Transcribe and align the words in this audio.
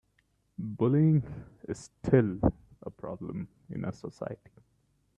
Bullying 0.57 1.21
is 1.69 1.77
still 2.01 2.39
a 2.81 2.89
problem 2.89 3.47
in 3.69 3.85
our 3.85 3.93
society. 3.93 4.49